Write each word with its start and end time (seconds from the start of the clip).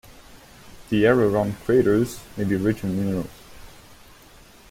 The 0.89 1.05
area 1.05 1.27
around 1.27 1.59
craters 1.63 2.21
may 2.35 2.43
be 2.43 2.55
rich 2.55 2.83
in 2.83 2.97
minerals. 2.97 3.29